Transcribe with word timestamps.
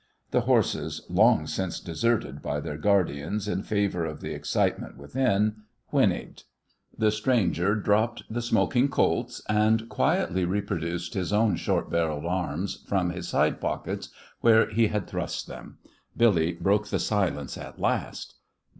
The 0.31 0.41
horses, 0.49 1.05
long 1.11 1.45
since 1.45 1.79
deserted 1.79 2.41
by 2.41 2.59
their 2.59 2.79
guardians 2.79 3.47
in 3.47 3.61
favour 3.61 4.03
of 4.03 4.19
the 4.19 4.31
excitement 4.33 4.97
within, 4.97 5.57
whinnied. 5.91 6.41
The 6.97 7.11
stranger 7.11 7.75
dropped 7.75 8.23
the 8.27 8.41
smoking 8.41 8.89
Colts, 8.89 9.43
and 9.47 9.87
quietly 9.89 10.43
reproduced 10.43 11.13
his 11.13 11.31
own 11.31 11.55
short 11.55 11.91
barrelled 11.91 12.25
arms 12.25 12.83
from 12.87 13.11
his 13.11 13.27
side 13.27 13.61
pockets, 13.61 14.09
where 14.39 14.71
he 14.71 14.87
had 14.87 15.05
thrust 15.05 15.45
them. 15.45 15.77
Billy 16.17 16.53
broke 16.53 16.87
the 16.87 16.97
silence 16.97 17.55
at 17.55 17.79
last. 17.79 18.37